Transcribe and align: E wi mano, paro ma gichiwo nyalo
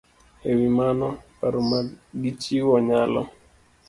E 0.49 0.51
wi 0.57 0.67
mano, 0.77 1.07
paro 1.37 1.59
ma 1.69 1.79
gichiwo 2.21 2.73
nyalo 2.87 3.21